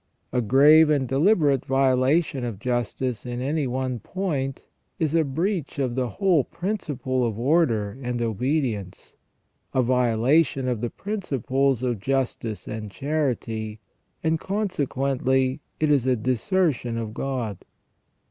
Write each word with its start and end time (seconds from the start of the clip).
A 0.33 0.41
grave 0.41 0.89
and 0.89 1.07
deliberate 1.07 1.63
violation 1.63 2.43
of 2.43 2.57
justice 2.57 3.23
in 3.23 3.39
any 3.39 3.67
one 3.67 3.99
point 3.99 4.65
is 4.97 5.13
a 5.13 5.23
breach 5.23 5.77
of 5.77 5.93
the 5.93 6.09
whole 6.09 6.43
principle 6.43 7.23
of 7.23 7.37
order 7.37 7.99
and 8.01 8.19
obe 8.19 8.41
dience, 8.63 9.13
a 9.75 9.83
violation 9.83 10.67
of 10.67 10.81
the 10.81 10.89
principles 10.89 11.83
of 11.83 11.99
justice 11.99 12.67
and 12.67 12.89
charity, 12.89 13.79
and 14.23 14.39
consequently 14.39 15.61
it 15.79 15.91
is 15.91 16.07
a 16.07 16.15
desertion 16.15 16.97
of 16.97 17.13
God. 17.13 17.63